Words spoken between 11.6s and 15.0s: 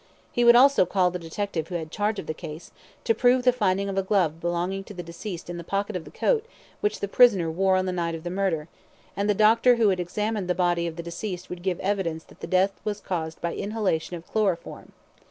give evidence that the death was caused by inhalation of chloroform.